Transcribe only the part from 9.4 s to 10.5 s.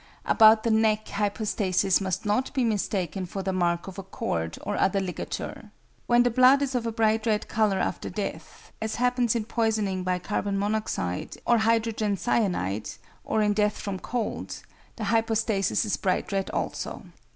poisoning by CO or